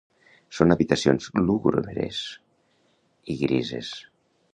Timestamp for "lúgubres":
1.49-2.21